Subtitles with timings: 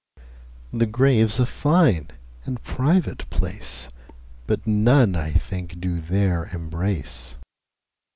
[0.73, 2.07] The Grave's a fine
[2.45, 3.87] and private place,
[4.47, 7.35] But none I think do there embrace.